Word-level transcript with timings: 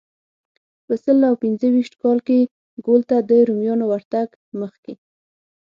په 0.85 0.93
سل 1.03 1.19
او 1.29 1.35
پنځه 1.43 1.67
ویشت 1.73 1.93
کال 2.01 2.17
کې 2.27 2.39
ګول 2.85 3.01
ته 3.09 3.17
د 3.29 3.31
رومیانو 3.47 3.85
ورتګ 3.91 4.27
مخکې. 4.61 4.93